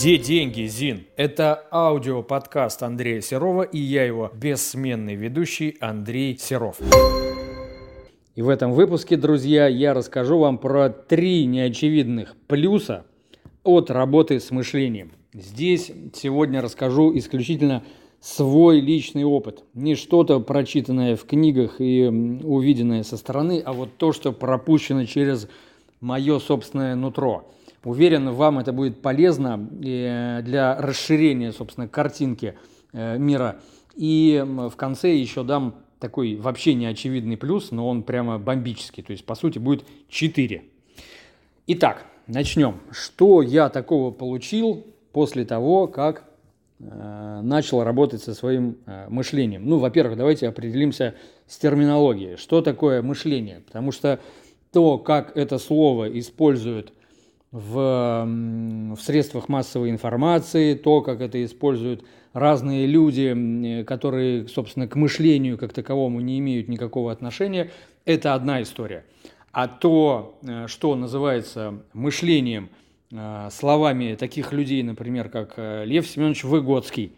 [0.00, 1.04] Где деньги, Зин?
[1.16, 6.78] Это аудиоподкаст Андрея Серова и я его бессменный ведущий Андрей Серов.
[8.34, 13.04] И в этом выпуске, друзья, я расскажу вам про три неочевидных плюса
[13.62, 15.12] от работы с мышлением.
[15.34, 17.84] Здесь сегодня расскажу исключительно
[18.22, 19.64] свой личный опыт.
[19.74, 22.06] Не что-то прочитанное в книгах и
[22.42, 25.46] увиденное со стороны, а вот то, что пропущено через
[26.00, 27.50] мое собственное нутро.
[27.84, 32.56] Уверен, вам это будет полезно э, для расширения, собственно, картинки
[32.92, 33.60] э, мира.
[33.96, 39.02] И в конце еще дам такой вообще неочевидный плюс, но он прямо бомбический.
[39.02, 40.62] То есть, по сути, будет 4.
[41.66, 42.80] Итак, начнем.
[42.90, 46.30] Что я такого получил после того, как
[46.82, 49.68] Э, начал работать со своим мышлением.
[49.68, 51.14] Ну, во-первых, давайте определимся
[51.46, 52.36] с терминологией.
[52.36, 53.60] Что такое мышление?
[53.66, 54.18] Потому что
[54.72, 56.92] то, как это слово используют
[57.52, 58.24] в,
[58.96, 65.72] в средствах массовой информации, то, как это используют разные люди, которые, собственно, к мышлению как
[65.72, 67.70] таковому не имеют никакого отношения,
[68.04, 69.04] это одна история.
[69.52, 72.68] А то, э, что называется мышлением–
[73.12, 77.12] Э, словами таких людей, например, как э, Лев Семенович Выгодский,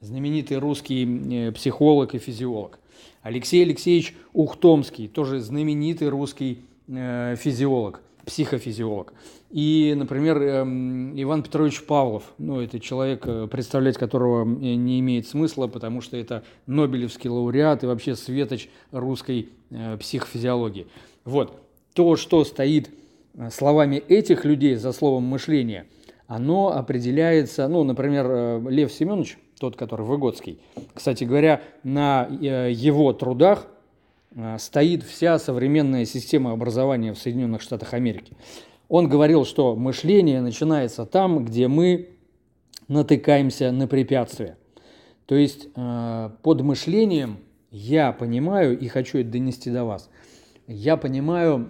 [0.00, 2.78] знаменитый русский психолог и физиолог.
[3.22, 9.12] Алексей Алексеевич Ухтомский, тоже знаменитый русский физиолог, психофизиолог.
[9.50, 16.00] И, например, эм, Иван Петрович Павлов, ну, это человек, представлять которого не имеет смысла, потому
[16.00, 19.50] что это Нобелевский лауреат и вообще светоч русской
[20.00, 20.86] психофизиологии.
[21.24, 21.60] Вот,
[21.94, 22.90] то, что стоит
[23.36, 25.86] Э, словами этих людей за словом мышление,
[26.26, 30.60] оно определяется, ну, например, э, Лев Семенович, тот, который Выгодский,
[30.94, 33.66] кстати говоря, на э, его трудах
[34.58, 38.36] стоит вся современная система образования в Соединенных Штатах Америки.
[38.88, 42.10] Он говорил, что мышление начинается там, где мы
[42.88, 44.58] натыкаемся на препятствия.
[45.26, 47.38] То есть под мышлением
[47.70, 50.10] я понимаю и хочу это донести до вас.
[50.66, 51.68] Я понимаю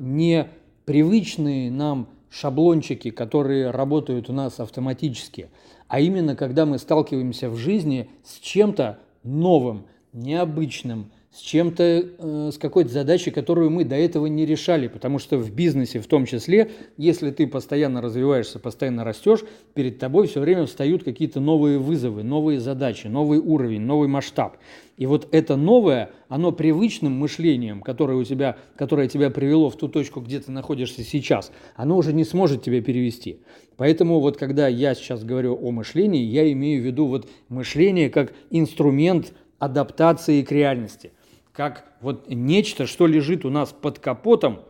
[0.00, 0.48] не
[0.84, 5.50] привычные нам шаблончики, которые работают у нас автоматически,
[5.86, 12.58] а именно когда мы сталкиваемся в жизни с чем-то новым, необычным, с чем-то, э, с
[12.58, 16.70] какой-то задачей, которую мы до этого не решали, потому что в бизнесе в том числе,
[16.96, 19.40] если ты постоянно развиваешься, постоянно растешь,
[19.74, 24.58] перед тобой все время встают какие-то новые вызовы, новые задачи, новый уровень, новый масштаб.
[24.96, 29.88] И вот это новое, оно привычным мышлением, которое, у тебя, которое тебя привело в ту
[29.88, 33.40] точку, где ты находишься сейчас, оно уже не сможет тебя перевести.
[33.76, 38.32] Поэтому вот когда я сейчас говорю о мышлении, я имею в виду вот мышление как
[38.50, 41.10] инструмент адаптации к реальности–
[41.54, 44.60] как вот нечто, что лежит у нас под капотом,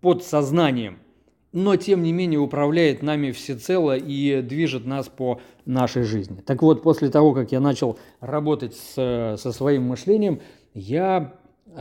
[0.00, 1.00] под сознанием,
[1.52, 6.42] но тем не менее управляет нами всецело и движет нас по нашей жизни.
[6.46, 10.40] Так вот, после того, как я начал работать с, со своим мышлением,
[10.74, 11.34] я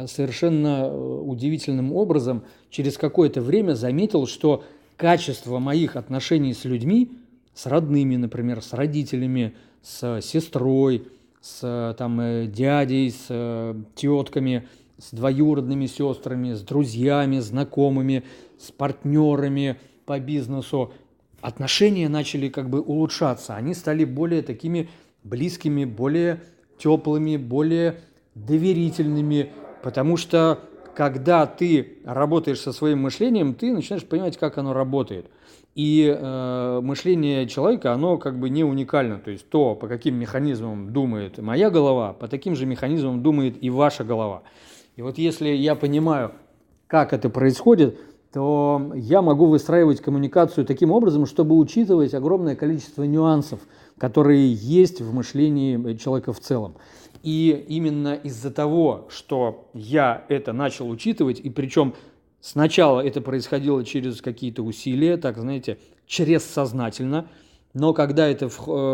[0.07, 4.63] совершенно э, удивительным образом через какое-то время заметил, что
[4.97, 7.11] качество моих отношений с людьми,
[7.53, 11.07] с родными, например, с родителями, с сестрой,
[11.45, 14.67] с там, э, дядей, с э, тетками,
[14.97, 18.23] с двоюродными сестрами, с друзьями, знакомыми,
[18.57, 20.91] с партнерами по бизнесу.
[21.41, 24.89] Отношения начали как бы улучшаться, они стали более такими
[25.23, 26.41] близкими, более
[26.79, 27.99] теплыми, более
[28.33, 29.51] доверительными,
[29.83, 30.59] потому что
[30.95, 35.27] когда ты работаешь со своим мышлением, ты начинаешь понимать, как оно работает.
[35.75, 39.19] И э, мышление человека, оно как бы не уникально.
[39.19, 43.69] То есть то, по каким механизмам думает моя голова, по таким же механизмам думает и
[43.69, 44.43] ваша голова.
[44.95, 46.31] И вот если я понимаю,
[46.87, 47.99] как это происходит,
[48.31, 53.59] то я могу выстраивать коммуникацию таким образом, чтобы учитывать огромное количество нюансов,
[53.97, 56.75] которые есть в мышлении человека в целом.
[57.25, 61.93] И именно из-за того, что я это начал учитывать, и причем
[62.45, 67.27] Сначала это происходило через какие-то усилия, так, знаете, через сознательно,
[67.73, 68.49] но когда это э,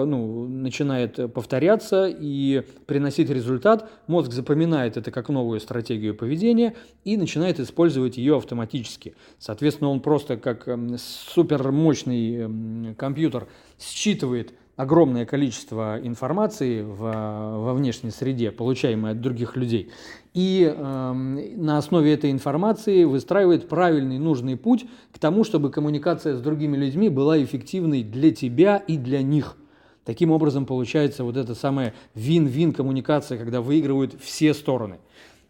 [0.05, 7.59] ну, начинает повторяться и приносить результат, мозг запоминает это как новую стратегию поведения и начинает
[7.59, 9.15] использовать ее автоматически.
[9.37, 19.11] Соответственно, он просто как супермощный компьютер считывает огромное количество информации в, во внешней среде, получаемой
[19.11, 19.91] от других людей,
[20.33, 26.41] и э, на основе этой информации выстраивает правильный, нужный путь к тому, чтобы коммуникация с
[26.41, 29.57] другими людьми была эффективной для тебя и для них.
[30.05, 34.99] Таким образом получается вот эта самая вин-вин коммуникация, когда выигрывают все стороны.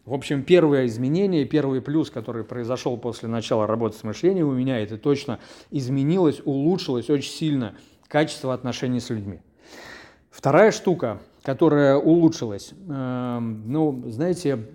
[0.04, 4.80] В общем, первое изменение, первый плюс, который произошел после начала работы с мышлением у меня,
[4.80, 5.38] это точно
[5.70, 7.74] изменилось, улучшилось очень сильно–
[8.12, 9.40] качество отношений с людьми.
[10.30, 14.68] Вторая штука, которая улучшилась, э, ну, знаете,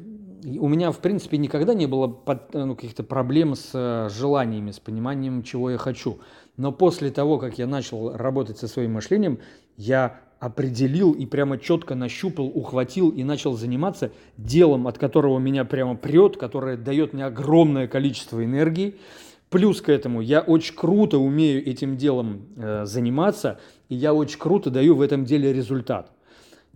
[0.44, 4.80] у меня, в принципе, никогда не было под, ну, каких-то проблем с э, желаниями, с
[4.80, 6.18] пониманием, чего я хочу.
[6.58, 9.38] Но после того, как я начал работать со своим мышлением,
[9.76, 15.96] я определил и прямо четко нащупал, ухватил и начал заниматься делом, от которого меня прямо
[15.96, 18.96] прет, которое дает мне огромное количество энергии.
[19.50, 24.70] Плюс к этому я очень круто умею этим делом э, заниматься, и я очень круто
[24.70, 26.12] даю в этом деле результат.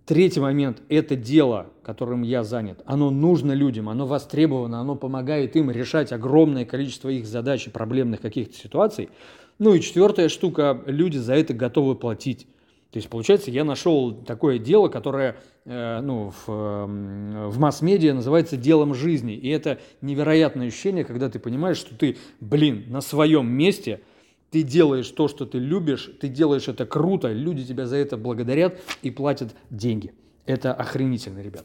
[0.06, 2.80] Третий момент– это дело, которым я занят.
[2.86, 8.20] Оно нужно людям, оно востребовано, оно помогает им решать огромное количество их задач и проблемных
[8.20, 9.10] каких-то ситуаций.
[9.58, 12.48] Ну и четвертая штука– люди за это готовы платить.
[12.92, 18.58] То есть, получается, я нашел такое дело, которое э, ну, в, э, в масс-медиа называется
[18.58, 19.32] делом жизни.
[19.32, 24.02] И это невероятное ощущение, когда ты понимаешь, что ты, блин, на своем месте,
[24.50, 28.78] ты делаешь то, что ты любишь, ты делаешь это круто, люди тебя за это благодарят
[29.00, 30.12] и платят деньги.
[30.44, 31.64] Это охренительно, ребят.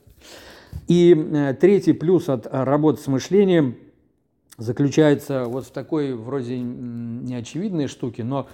[0.87, 3.75] И э, третий плюс от работы с мышлением
[4.57, 8.47] заключается вот в такой вроде неочевидной штуке, но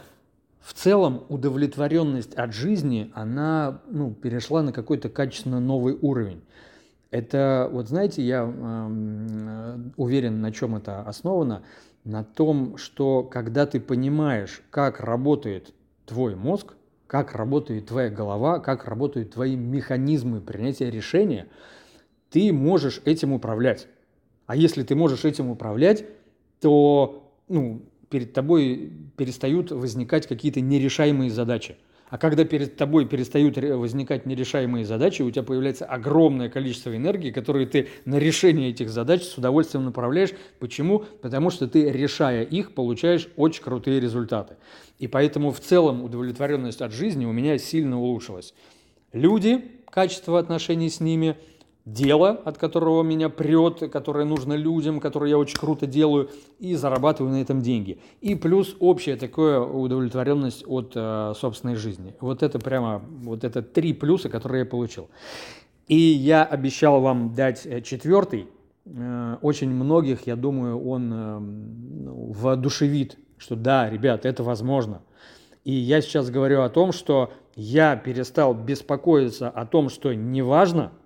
[0.64, 6.42] в целом удовлетворенность от жизни, она ну, перешла на какой-то качественно новый уровень.
[7.12, 11.64] Это, вот знаете, я э, уверен, на чем это основано,
[12.06, 15.74] на том, что когда ты понимаешь, как работает
[16.06, 16.76] твой мозг,
[17.08, 21.48] как работает твоя голова, как работают твои механизмы принятия решения,
[22.30, 23.88] ты можешь этим управлять.
[24.48, 26.06] А если ты можешь этим управлять,
[26.62, 27.84] то ну,
[28.14, 31.78] перед тобой перестают возникать какие-то нерешаемые задачи.
[32.10, 37.66] А когда перед тобой перестают возникать нерешаемые задачи, у тебя появляется огромное количество энергии, которую
[37.66, 40.30] ты на решение этих задач с удовольствием направляешь.
[40.60, 41.06] Почему?
[41.24, 44.58] Потому что ты, решая их, получаешь очень крутые результаты.
[45.00, 48.54] И поэтому в целом удовлетворенность от жизни у меня сильно улучшилась.
[49.12, 51.36] Люди, качество отношений с ними–
[51.86, 57.34] дело, от которого меня прет, которое нужно людям, которое я очень круто делаю, и зарабатываю
[57.34, 58.00] на этом деньги.
[58.22, 62.16] И плюс общая такая удовлетворенность от э, собственной жизни.
[62.22, 65.10] Вот это прямо, вот это три плюса, которые я получил.
[65.88, 68.48] И я обещал вам дать э, четвертый.
[68.86, 75.02] Э, очень многих, я думаю, он э, ну, воодушевит, что да, ребят, это возможно.
[75.66, 80.94] И я сейчас говорю о том, что я перестал беспокоиться о том, что неважно–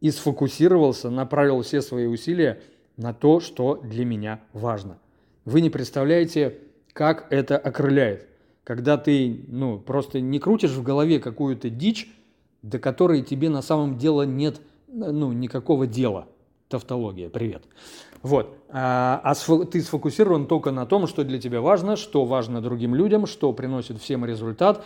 [0.00, 2.60] и сфокусировался, направил все свои усилия
[2.96, 4.98] на то, что для меня важно.
[5.44, 6.58] Вы не представляете,
[6.92, 8.28] как это окрыляет,
[8.64, 12.12] когда ты ну, просто не крутишь в голове какую-то дичь,
[12.62, 16.26] до которой тебе на самом деле нет ну, никакого дела.
[16.68, 17.62] Тавтология, привет.
[18.22, 18.58] Вот.
[18.68, 23.26] А, а ты сфокусирован только на том, что для тебя важно, что важно другим людям,
[23.26, 24.84] что приносит всем результат.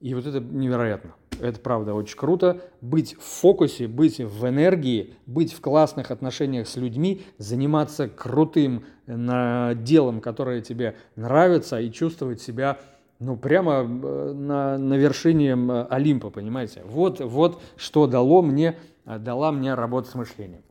[0.00, 1.14] И вот это невероятно.
[1.40, 2.60] Это правда очень круто.
[2.80, 9.74] Быть в фокусе, быть в энергии, быть в классных отношениях с людьми, заниматься крутым на
[9.74, 12.78] делом, которое тебе нравится, и чувствовать себя
[13.18, 15.54] ну, прямо э, на, на вершине
[15.90, 16.82] Олимпа, понимаете?
[16.84, 20.62] Вот, вот что дало мне, дала мне работа с мышлением.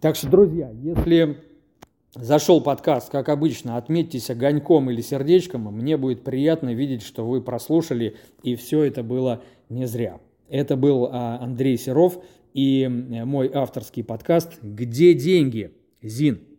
[0.00, 1.38] Так что, друзья, если
[2.14, 5.62] зашел подкаст, как обычно, отметьтесь огоньком или сердечком.
[5.74, 10.20] Мне будет приятно видеть, что вы прослушали, и все это было не зря.
[10.48, 12.22] Это был а, Андрей Серов
[12.52, 15.72] и мой авторский подкаст «Где деньги?»
[16.02, 16.51] Зин.